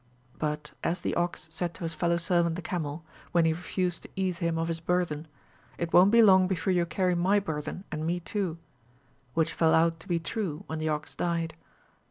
But, 0.39 0.71
as 0.83 1.01
the 1.01 1.13
ox 1.13 1.47
said 1.51 1.75
to 1.75 1.83
his 1.83 1.93
fellow 1.93 2.17
servant 2.17 2.55
the 2.55 2.63
camel, 2.63 3.05
when 3.33 3.45
he 3.45 3.53
refused 3.53 4.01
to 4.01 4.09
ease 4.15 4.39
him 4.39 4.57
of 4.57 4.67
his 4.67 4.79
burthen. 4.79 5.27
It 5.77 5.93
won't 5.93 6.09
be 6.09 6.23
long 6.23 6.47
before 6.47 6.73
you 6.73 6.87
carry 6.87 7.13
my 7.13 7.39
burthen 7.39 7.83
and 7.91 8.03
me 8.07 8.19
too: 8.19 8.57
which 9.35 9.53
fell 9.53 9.75
out 9.75 9.99
to 9.99 10.07
be 10.07 10.17
true, 10.19 10.63
when 10.65 10.79
the 10.79 10.89
ox 10.89 11.13
died. 11.13 11.53